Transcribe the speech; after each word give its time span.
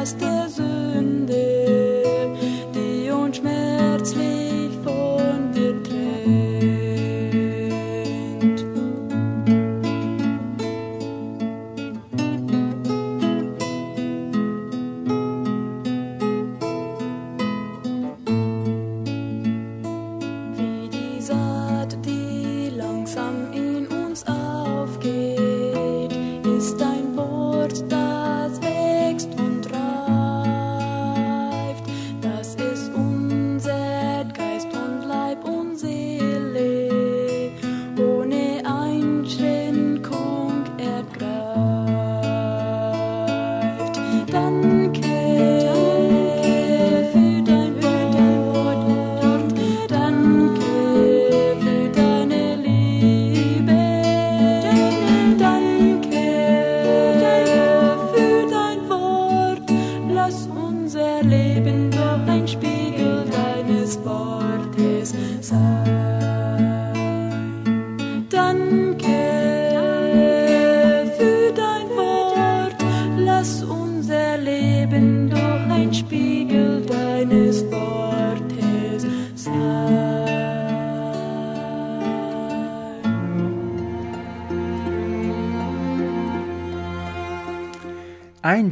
Der 0.00 0.29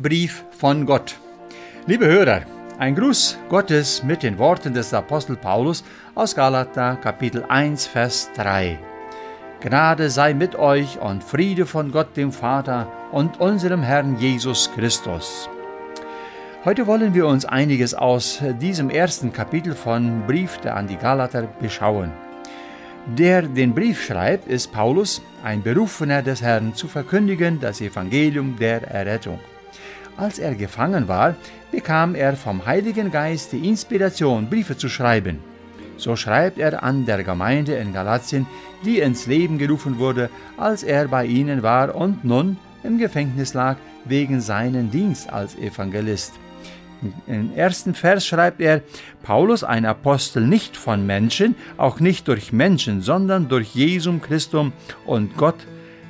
Brief 0.03 0.45
von 0.57 0.87
Gott. 0.87 1.19
Liebe 1.87 2.07
Hörer, 2.07 2.43
ein 2.79 2.95
Gruß 2.95 3.37
Gottes 3.49 4.05
mit 4.05 4.23
den 4.23 4.39
Worten 4.39 4.73
des 4.73 4.95
Apostel 4.95 5.37
Paulus 5.37 5.83
aus 6.15 6.37
Galater 6.37 6.97
Kapitel 6.97 7.45
1 7.49 7.87
Vers 7.87 8.31
3. 8.37 8.79
Gnade 9.61 10.09
sei 10.09 10.35
mit 10.35 10.55
euch 10.55 11.01
und 11.01 11.25
Friede 11.25 11.67
von 11.67 11.91
Gott 11.91 12.17
dem 12.17 12.31
Vater 12.31 12.93
und 13.11 13.41
unserem 13.41 13.83
Herrn 13.83 14.17
Jesus 14.21 14.71
Christus. 14.73 15.49
Heute 16.65 16.87
wollen 16.87 17.15
wir 17.15 17.27
uns 17.27 17.45
einiges 17.45 17.95
aus 17.95 18.41
diesem 18.61 18.91
ersten 18.91 19.33
Kapitel 19.33 19.75
von 19.75 20.27
Brief 20.29 20.59
der 20.59 20.77
an 20.77 20.87
die 20.87 20.97
Galater 20.97 21.49
beschauen. 21.61 22.13
Der 23.07 23.43
den 23.43 23.75
Brief 23.75 24.05
schreibt, 24.05 24.47
ist 24.47 24.71
Paulus, 24.71 25.23
ein 25.43 25.63
Berufener 25.63 26.23
des 26.23 26.43
Herrn, 26.43 26.75
zu 26.75 26.87
verkündigen 26.87 27.59
das 27.59 27.81
Evangelium 27.81 28.57
der 28.57 28.83
Errettung. 28.83 29.41
Als 30.19 30.41
er 30.41 30.57
gefangen 30.57 31.07
war, 31.07 31.37
bekam 31.71 32.17
er 32.17 32.35
vom 32.35 32.67
Heiligen 32.67 33.13
Geist 33.13 33.53
die 33.53 33.69
Inspiration, 33.69 34.51
Briefe 34.51 34.77
zu 34.77 34.89
schreiben. 34.89 35.39
So 35.97 36.17
schreibt 36.17 36.59
er 36.59 36.83
an 36.83 37.07
der 37.07 37.23
Gemeinde 37.23 37.77
in 37.77 37.93
Galatien, 37.93 38.45
die 38.85 38.99
ins 38.99 39.27
Leben 39.29 39.59
gerufen 39.59 40.01
wurde, 40.01 40.29
als 40.57 40.83
er 40.83 41.07
bei 41.07 41.25
ihnen 41.25 41.63
war 41.63 41.95
und 41.95 42.25
nun 42.25 42.57
im 42.83 42.99
Gefängnis 42.99 43.55
lag 43.55 43.77
wegen 44.07 44.41
seinen 44.41 44.91
Dienst 44.91 45.33
als 45.33 45.57
Evangelist. 45.57 46.33
Im 47.29 47.55
ersten 47.55 47.95
Vers 47.95 48.27
schreibt 48.27 48.61
er, 48.61 48.83
Paulus, 49.23 49.63
ein 49.63 49.87
Apostel 49.87 50.45
nicht 50.45 50.77
von 50.77 51.07
Menschen, 51.07 51.55
auch 51.77 52.01
nicht 52.01 52.27
durch 52.27 52.53
Menschen, 52.53 53.03
sondern 53.03 53.49
durch 53.49 53.73
Jesum 53.73 54.21
Christum 54.21 54.73
und 55.07 55.37
Gott, 55.37 55.65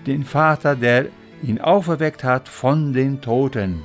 den 0.07 0.25
Vater, 0.25 0.77
der 0.77 1.09
ihn 1.43 1.61
auferweckt 1.61 2.25
hat 2.25 2.49
von 2.49 2.95
den 2.95 3.21
Toten. 3.21 3.83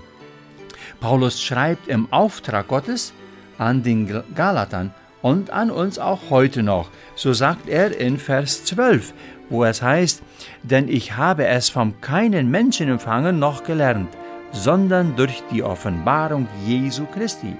Paulus 1.04 1.44
schreibt 1.44 1.90
im 1.90 2.08
Auftrag 2.14 2.70
Gottes 2.70 3.12
an 3.58 3.84
den 3.84 4.24
Galatern 4.36 4.94
und 5.22 5.50
an 5.50 5.70
uns 5.70 6.00
auch 6.00 6.30
heute 6.30 6.64
noch. 6.64 6.90
So 7.16 7.34
sagt 7.34 7.68
er 7.68 8.00
in 8.00 8.18
Vers 8.18 8.64
12, 8.64 9.14
wo 9.50 9.66
es 9.66 9.82
heißt, 9.82 10.24
denn 10.64 10.88
ich 10.88 11.18
habe 11.18 11.46
es 11.46 11.68
vom 11.68 12.00
keinen 12.00 12.50
Menschen 12.50 12.88
empfangen 12.88 13.38
noch 13.38 13.66
gelernt, 13.66 14.08
sondern 14.54 15.18
durch 15.18 15.44
die 15.52 15.62
Offenbarung 15.62 16.48
Jesu 16.66 17.06
Christi. 17.06 17.54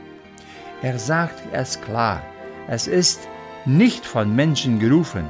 Er 0.82 0.98
sagt 0.98 1.44
es 1.52 1.82
klar, 1.82 2.22
es 2.70 2.88
ist 2.88 3.28
nicht 3.66 4.06
von 4.06 4.34
Menschen 4.34 4.80
gerufen 4.80 5.26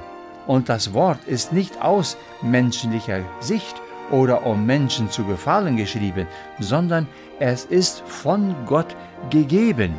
und 0.46 0.70
das 0.70 0.94
Wort 0.94 1.26
ist 1.26 1.52
nicht 1.52 1.82
aus 1.82 2.16
menschlicher 2.44 3.22
Sicht 3.40 3.76
oder 4.12 4.46
um 4.46 4.66
Menschen 4.66 5.10
zu 5.10 5.24
gefallen 5.26 5.78
geschrieben, 5.78 6.28
sondern 6.60 7.08
es 7.40 7.66
ist 7.66 8.04
von 8.06 8.56
Gott 8.66 8.96
gegeben. 9.30 9.94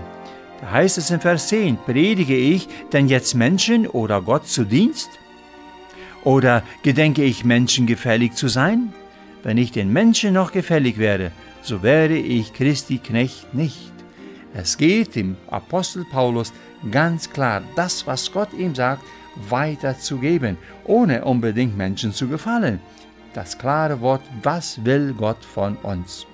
Da 0.60 0.70
heißt 0.70 0.98
es 0.98 1.10
in 1.10 1.20
Vers 1.20 1.48
10, 1.48 1.78
predige 1.84 2.36
ich 2.36 2.68
denn 2.92 3.08
jetzt 3.08 3.34
Menschen 3.34 3.86
oder 3.86 4.22
Gott 4.22 4.46
zu 4.46 4.64
Dienst? 4.64 5.10
Oder 6.22 6.62
gedenke 6.82 7.22
ich 7.22 7.44
Menschen 7.44 7.86
gefällig 7.86 8.34
zu 8.34 8.48
sein? 8.48 8.92
Wenn 9.42 9.58
ich 9.58 9.72
den 9.72 9.92
Menschen 9.92 10.32
noch 10.32 10.52
gefällig 10.52 10.96
wäre, 10.96 11.32
so 11.60 11.82
wäre 11.82 12.14
ich 12.14 12.54
Christi 12.54 12.98
Knecht 12.98 13.52
nicht. 13.52 13.92
Es 14.54 14.78
geht 14.78 15.16
dem 15.16 15.36
Apostel 15.48 16.04
Paulus 16.10 16.52
ganz 16.90 17.28
klar, 17.28 17.62
das, 17.76 18.06
was 18.06 18.32
Gott 18.32 18.52
ihm 18.54 18.74
sagt, 18.74 19.02
weiterzugeben, 19.50 20.56
ohne 20.84 21.24
unbedingt 21.24 21.76
Menschen 21.76 22.12
zu 22.12 22.28
gefallen. 22.28 22.80
Das 23.34 23.58
klare 23.58 24.00
Wort, 24.00 24.22
was 24.44 24.84
will 24.84 25.12
Gott 25.12 25.44
von 25.44 25.76
uns? 25.78 26.24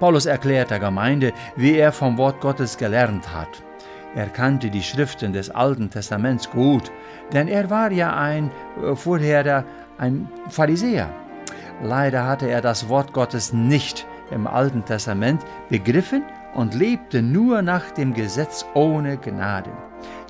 Paulus 0.00 0.24
erklärt 0.24 0.70
der 0.70 0.78
Gemeinde, 0.78 1.34
wie 1.54 1.76
er 1.76 1.92
vom 1.92 2.16
Wort 2.16 2.40
Gottes 2.40 2.78
gelernt 2.78 3.30
hat. 3.34 3.62
Er 4.14 4.28
kannte 4.28 4.70
die 4.70 4.82
Schriften 4.82 5.34
des 5.34 5.50
Alten 5.50 5.90
Testaments 5.90 6.50
gut, 6.50 6.90
denn 7.34 7.46
er 7.46 7.68
war 7.68 7.92
ja 7.92 8.16
ein 8.16 8.50
äh, 8.82 8.96
vorher 8.96 9.64
ein 9.98 10.28
Pharisäer. 10.48 11.10
Leider 11.82 12.26
hatte 12.26 12.48
er 12.48 12.62
das 12.62 12.88
Wort 12.88 13.12
Gottes 13.12 13.52
nicht 13.52 14.06
im 14.30 14.46
Alten 14.46 14.82
Testament 14.82 15.42
begriffen 15.68 16.22
und 16.54 16.72
lebte 16.72 17.20
nur 17.20 17.60
nach 17.60 17.90
dem 17.90 18.14
Gesetz 18.14 18.64
ohne 18.72 19.18
Gnade. 19.18 19.70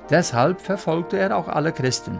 Deshalb 0.09 0.59
verfolgte 0.59 1.17
er 1.17 1.37
auch 1.37 1.47
alle 1.47 1.71
Christen. 1.71 2.19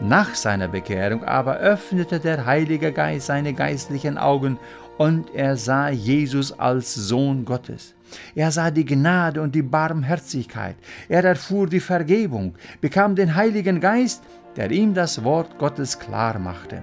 Nach 0.00 0.34
seiner 0.34 0.68
Bekehrung 0.68 1.24
aber 1.24 1.56
öffnete 1.56 2.18
der 2.20 2.46
Heilige 2.46 2.92
Geist 2.92 3.26
seine 3.26 3.54
geistlichen 3.54 4.18
Augen 4.18 4.58
und 4.98 5.34
er 5.34 5.56
sah 5.56 5.88
Jesus 5.88 6.58
als 6.58 6.94
Sohn 6.94 7.44
Gottes. 7.44 7.94
Er 8.34 8.50
sah 8.50 8.70
die 8.70 8.84
Gnade 8.84 9.40
und 9.40 9.54
die 9.54 9.62
Barmherzigkeit. 9.62 10.76
Er 11.08 11.24
erfuhr 11.24 11.66
die 11.66 11.80
Vergebung, 11.80 12.54
bekam 12.80 13.16
den 13.16 13.34
Heiligen 13.34 13.80
Geist, 13.80 14.22
der 14.56 14.70
ihm 14.70 14.94
das 14.94 15.24
Wort 15.24 15.58
Gottes 15.58 15.98
klar 15.98 16.38
machte. 16.38 16.82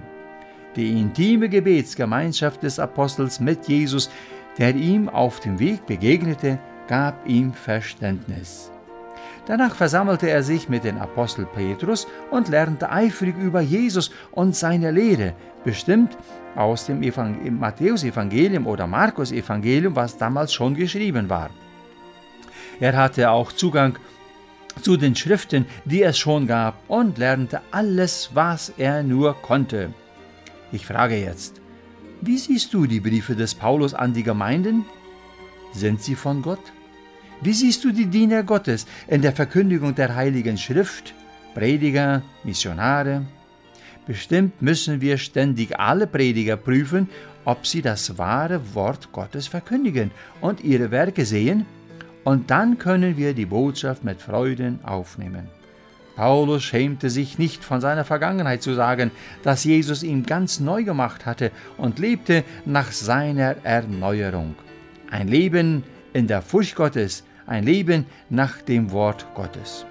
Die 0.76 0.98
intime 0.98 1.48
Gebetsgemeinschaft 1.48 2.62
des 2.62 2.78
Apostels 2.78 3.40
mit 3.40 3.68
Jesus 3.68 4.10
der 4.58 4.74
ihm 4.74 5.08
auf 5.08 5.40
dem 5.40 5.58
Weg 5.58 5.86
begegnete, 5.86 6.58
gab 6.88 7.26
ihm 7.26 7.52
Verständnis. 7.52 8.71
Danach 9.46 9.74
versammelte 9.74 10.30
er 10.30 10.42
sich 10.42 10.68
mit 10.68 10.84
dem 10.84 10.98
Apostel 10.98 11.46
Petrus 11.46 12.06
und 12.30 12.48
lernte 12.48 12.90
eifrig 12.90 13.36
über 13.38 13.60
Jesus 13.60 14.10
und 14.30 14.54
seine 14.54 14.90
Lehre, 14.90 15.34
bestimmt 15.64 16.16
aus 16.54 16.86
dem 16.86 17.00
Matthäusevangelium 17.58 18.66
oder 18.66 18.86
Markus-Evangelium, 18.86 19.96
was 19.96 20.16
damals 20.16 20.52
schon 20.52 20.74
geschrieben 20.74 21.28
war. 21.28 21.50
Er 22.78 22.96
hatte 22.96 23.30
auch 23.30 23.52
Zugang 23.52 23.98
zu 24.80 24.96
den 24.96 25.14
Schriften, 25.14 25.66
die 25.84 26.02
es 26.02 26.18
schon 26.18 26.46
gab, 26.46 26.74
und 26.88 27.18
lernte 27.18 27.60
alles, 27.70 28.30
was 28.34 28.72
er 28.78 29.02
nur 29.02 29.34
konnte. 29.42 29.92
Ich 30.72 30.86
frage 30.86 31.16
jetzt, 31.16 31.60
wie 32.20 32.38
siehst 32.38 32.72
du 32.72 32.86
die 32.86 33.00
Briefe 33.00 33.34
des 33.34 33.54
Paulus 33.54 33.94
an 33.94 34.14
die 34.14 34.22
Gemeinden? 34.22 34.84
Sind 35.72 36.02
sie 36.02 36.14
von 36.14 36.40
Gott? 36.42 36.72
Wie 37.44 37.52
siehst 37.52 37.82
du 37.82 37.90
die 37.90 38.06
Diener 38.06 38.44
Gottes 38.44 38.86
in 39.08 39.20
der 39.20 39.32
Verkündigung 39.32 39.96
der 39.96 40.14
Heiligen 40.14 40.56
Schrift, 40.56 41.12
Prediger, 41.54 42.22
Missionare? 42.44 43.26
Bestimmt 44.06 44.62
müssen 44.62 45.00
wir 45.00 45.18
ständig 45.18 45.76
alle 45.76 46.06
Prediger 46.06 46.56
prüfen, 46.56 47.08
ob 47.44 47.66
sie 47.66 47.82
das 47.82 48.16
wahre 48.16 48.60
Wort 48.76 49.10
Gottes 49.10 49.48
verkündigen 49.48 50.12
und 50.40 50.62
ihre 50.62 50.92
Werke 50.92 51.24
sehen, 51.24 51.66
und 52.22 52.52
dann 52.52 52.78
können 52.78 53.16
wir 53.16 53.34
die 53.34 53.46
Botschaft 53.46 54.04
mit 54.04 54.22
Freuden 54.22 54.78
aufnehmen. 54.84 55.48
Paulus 56.14 56.62
schämte 56.62 57.10
sich 57.10 57.38
nicht 57.38 57.64
von 57.64 57.80
seiner 57.80 58.04
Vergangenheit 58.04 58.62
zu 58.62 58.74
sagen, 58.74 59.10
dass 59.42 59.64
Jesus 59.64 60.04
ihn 60.04 60.24
ganz 60.24 60.60
neu 60.60 60.84
gemacht 60.84 61.26
hatte 61.26 61.50
und 61.76 61.98
lebte 61.98 62.44
nach 62.64 62.92
seiner 62.92 63.56
Erneuerung. 63.64 64.54
Ein 65.10 65.26
Leben 65.26 65.82
in 66.12 66.28
der 66.28 66.42
Furcht 66.42 66.76
Gottes, 66.76 67.24
ein 67.46 67.64
Leben 67.64 68.06
nach 68.30 68.62
dem 68.62 68.90
Wort 68.92 69.26
Gottes. 69.34 69.86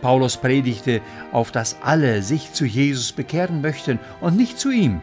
Paulus 0.00 0.36
predigte, 0.36 1.00
auf 1.32 1.52
dass 1.52 1.76
alle 1.82 2.22
sich 2.22 2.52
zu 2.52 2.64
Jesus 2.64 3.12
bekehren 3.12 3.60
möchten 3.62 3.98
und 4.20 4.36
nicht 4.36 4.58
zu 4.58 4.70
ihm. 4.70 5.00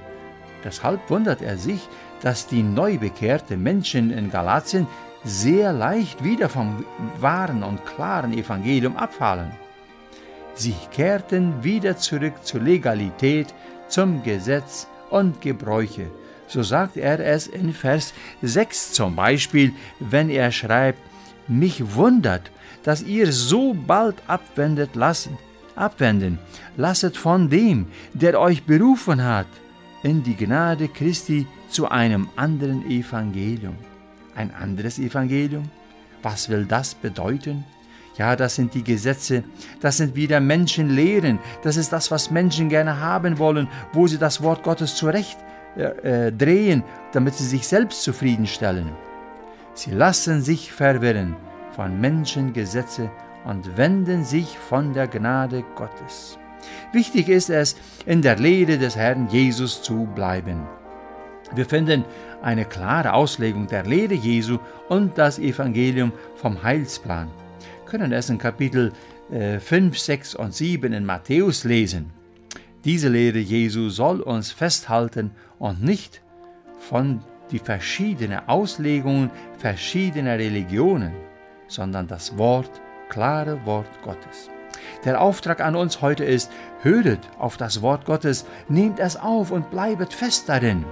Deshalb 0.63 1.09
wundert 1.09 1.41
er 1.41 1.57
sich, 1.57 1.87
dass 2.21 2.47
die 2.47 2.63
neu 2.63 2.97
bekehrte 2.97 3.55
Menschen 3.55 4.11
in 4.11 4.29
Galatien 4.29 4.87
sehr 5.23 5.73
leicht 5.73 6.23
wieder 6.23 6.49
vom 6.49 6.85
wahren 7.19 7.63
und 7.63 7.85
klaren 7.85 8.33
Evangelium 8.33 8.97
abfallen. 8.97 9.51
Sie 10.53 10.75
kehrten 10.91 11.63
wieder 11.63 11.97
zurück 11.97 12.33
zur 12.43 12.61
Legalität, 12.61 13.53
zum 13.87 14.23
Gesetz 14.23 14.87
und 15.09 15.41
Gebräuche. 15.41 16.07
So 16.47 16.63
sagt 16.63 16.97
er 16.97 17.19
es 17.19 17.47
in 17.47 17.73
Vers 17.73 18.13
6 18.41 18.93
zum 18.93 19.15
Beispiel, 19.15 19.71
wenn 19.99 20.29
er 20.29 20.51
schreibt, 20.51 20.99
mich 21.49 21.95
wundert, 21.95 22.51
dass 22.83 23.03
ihr 23.03 23.31
so 23.31 23.73
bald 23.73 24.15
abwendet 24.27 24.95
lassen, 24.95 25.37
abwenden. 25.75 26.39
Lasset 26.77 27.17
von 27.17 27.49
dem, 27.49 27.87
der 28.13 28.39
euch 28.39 28.63
berufen 28.63 29.23
hat, 29.23 29.47
in 30.03 30.23
die 30.23 30.35
Gnade 30.35 30.87
Christi 30.87 31.47
zu 31.69 31.89
einem 31.89 32.29
anderen 32.35 32.89
Evangelium. 32.89 33.75
Ein 34.35 34.53
anderes 34.53 34.99
Evangelium? 34.99 35.69
Was 36.21 36.49
will 36.49 36.65
das 36.65 36.95
bedeuten? 36.95 37.63
Ja, 38.17 38.35
das 38.35 38.55
sind 38.55 38.73
die 38.73 38.83
Gesetze, 38.83 39.43
das 39.79 39.95
sind 39.95 40.13
wieder 40.13 40.41
Menschenlehren, 40.41 41.39
das 41.63 41.77
ist 41.77 41.93
das, 41.93 42.11
was 42.11 42.29
Menschen 42.29 42.67
gerne 42.67 42.99
haben 42.99 43.37
wollen, 43.37 43.69
wo 43.93 44.07
sie 44.07 44.17
das 44.17 44.43
Wort 44.43 44.61
Gottes 44.63 44.95
zurecht 44.95 45.37
äh, 45.77 46.27
äh, 46.27 46.31
drehen, 46.33 46.83
damit 47.13 47.35
sie 47.35 47.45
sich 47.45 47.65
selbst 47.65 48.03
zufriedenstellen. 48.03 48.89
Sie 49.79 49.91
lassen 49.91 50.41
sich 50.41 50.73
verwirren 50.73 51.37
von 51.73 52.01
Menschengesetze 52.01 53.09
und 53.45 53.77
wenden 53.77 54.25
sich 54.25 54.57
von 54.57 54.91
der 54.91 55.07
Gnade 55.07 55.63
Gottes. 55.75 56.37
Wichtig 56.91 57.29
ist 57.29 57.49
es, 57.49 57.77
in 58.05 58.21
der 58.21 58.35
Lehre 58.35 58.77
des 58.77 58.97
Herrn 58.97 59.29
Jesus 59.29 59.81
zu 59.81 60.05
bleiben. 60.13 60.67
Wir 61.55 61.65
finden 61.65 62.03
eine 62.41 62.65
klare 62.65 63.13
Auslegung 63.13 63.67
der 63.67 63.85
Lehre 63.85 64.15
Jesu 64.15 64.57
und 64.89 65.17
das 65.17 65.39
Evangelium 65.39 66.11
vom 66.35 66.61
Heilsplan 66.61 67.30
können 67.85 68.11
es 68.11 68.30
in 68.30 68.37
Kapitel 68.37 68.92
5, 69.30 69.95
äh, 69.95 69.97
6 69.97 70.35
und 70.35 70.54
7 70.54 70.92
in 70.92 71.06
Matthäus 71.06 71.63
lesen. 71.63 72.11
Diese 72.83 73.07
Lehre 73.07 73.39
Jesu 73.39 73.87
soll 73.87 74.19
uns 74.19 74.51
festhalten 74.51 75.31
und 75.57 75.81
nicht 75.81 76.21
von 76.80 77.21
die 77.51 77.59
verschiedenen 77.59 78.47
Auslegungen 78.47 79.31
verschiedener 79.57 80.37
Religionen, 80.37 81.13
sondern 81.68 82.07
das 82.07 82.37
Wort, 82.37 82.81
klare 83.09 83.65
Wort 83.65 84.01
Gottes. 84.03 84.49
Der 85.03 85.21
Auftrag 85.21 85.61
an 85.61 85.75
uns 85.75 86.01
heute 86.01 86.23
ist, 86.25 86.51
höret 86.81 87.19
auf 87.37 87.57
das 87.57 87.81
Wort 87.81 88.06
Gottes, 88.06 88.45
nehmt 88.68 88.99
es 88.99 89.18
auf 89.18 89.51
und 89.51 89.69
bleibet 89.71 90.13
fest 90.13 90.49
darin. 90.49 90.85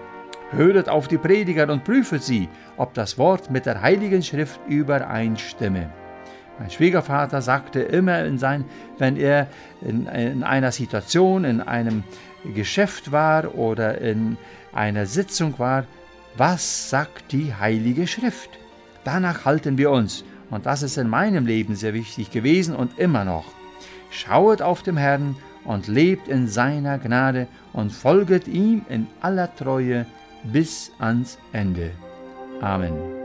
Höret 0.52 0.88
auf 0.88 1.08
die 1.08 1.18
Prediger 1.18 1.70
und 1.70 1.84
prüfet 1.84 2.24
sie, 2.24 2.48
ob 2.78 2.94
das 2.94 3.18
Wort 3.18 3.52
mit 3.52 3.66
der 3.66 3.82
Heiligen 3.82 4.24
Schrift 4.24 4.60
übereinstimme. 4.68 5.90
Mein 6.58 6.72
Schwiegervater 6.72 7.42
sagte 7.42 7.82
immer, 7.82 8.24
in 8.24 8.38
sein, 8.40 8.66
wenn 8.98 9.18
er 9.18 9.48
in, 9.82 10.08
in 10.08 10.44
einer 10.44 10.72
Situation, 10.72 11.44
in 11.44 11.62
einem 11.62 12.04
Geschäft 12.56 13.12
war 13.12 13.56
oder 13.56 14.00
in 14.00 14.38
einer 14.74 15.06
Sitzung 15.06 15.60
war, 15.60 15.86
was 16.38 16.90
sagt 16.90 17.32
die 17.32 17.54
Heilige 17.54 18.08
Schrift? 18.08 18.50
Danach 19.04 19.46
halten 19.46 19.78
wir 19.78 19.92
uns. 19.92 20.24
Und 20.50 20.66
das 20.66 20.84
ist 20.84 20.98
in 20.98 21.10
meinem 21.10 21.46
Leben 21.46 21.76
sehr 21.76 21.94
wichtig 21.94 22.32
gewesen 22.32 22.76
und 22.76 22.98
immer 23.00 23.26
noch. 23.26 23.46
Schauet 24.12 24.62
auf 24.62 24.84
dem 24.84 24.98
Herrn 24.98 25.36
und 25.66 25.88
lebt 25.88 26.28
in 26.28 26.48
seiner 26.48 26.98
Gnade 26.98 27.48
und 27.74 27.92
folget 27.92 28.48
ihm 28.48 28.86
in 28.90 29.08
aller 29.22 29.54
Treue 29.56 30.06
bis 30.44 30.92
ans 31.00 31.38
Ende. 31.52 31.92
Amen. 32.62 33.17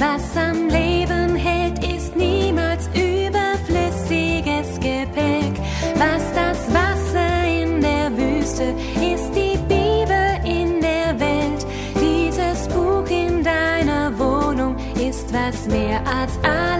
Was 0.00 0.34
am 0.34 0.68
Leben 0.68 1.36
hält, 1.36 1.84
ist 1.84 2.16
niemals 2.16 2.88
überflüssiges 2.94 4.80
Gepäck. 4.80 5.52
Was 5.96 6.22
das 6.32 6.58
Wasser 6.72 7.44
in 7.46 7.82
der 7.82 8.10
Wüste 8.16 8.74
ist, 9.12 9.30
die 9.34 9.58
Bibel 9.68 10.40
in 10.46 10.80
der 10.80 11.20
Welt. 11.20 11.66
Dieses 12.00 12.66
Buch 12.68 13.04
in 13.10 13.44
deiner 13.44 14.18
Wohnung 14.18 14.74
ist 14.96 15.34
was 15.34 15.66
mehr 15.66 16.00
als 16.06 16.32
alles 16.44 16.79